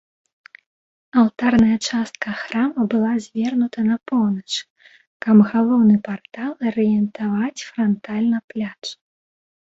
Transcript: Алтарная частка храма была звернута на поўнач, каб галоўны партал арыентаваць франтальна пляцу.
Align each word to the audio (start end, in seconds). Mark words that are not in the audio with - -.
Алтарная 1.23 1.75
частка 1.87 2.29
храма 2.39 2.81
была 2.93 3.11
звернута 3.25 3.79
на 3.91 3.97
поўнач, 4.13 4.51
каб 5.27 5.37
галоўны 5.51 5.95
партал 6.09 6.51
арыентаваць 6.71 7.65
франтальна 7.69 8.37
пляцу. 8.55 8.93